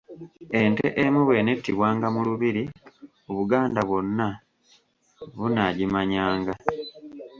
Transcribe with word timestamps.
Ente 0.61 0.85
emu 1.03 1.19
bw'enettibwanga 1.27 2.07
mu 2.15 2.19
Lubiri, 2.27 2.63
Obuganda 3.29 3.79
bwonna 3.89 4.27
bunaagimanyanga. 5.37 6.53